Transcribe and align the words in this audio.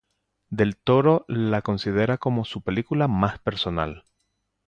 Del 0.49 0.77
Toro 0.77 1.25
la 1.27 1.61
considera 1.61 2.17
como 2.17 2.43
su 2.43 2.61
película 2.61 3.07
más 3.07 3.37
personal. 3.37 4.03